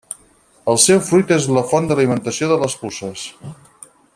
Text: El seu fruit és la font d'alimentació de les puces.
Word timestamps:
El 0.71 0.79
seu 0.83 1.01
fruit 1.09 1.33
és 1.35 1.45
la 1.57 1.63
font 1.73 1.91
d'alimentació 1.91 2.51
de 2.53 2.59
les 2.65 2.81
puces. 2.85 3.31